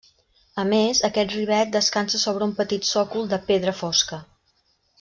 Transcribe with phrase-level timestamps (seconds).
[0.61, 4.21] A més, aquest rivet descansa sobre un petit sòcol de pedra fosca.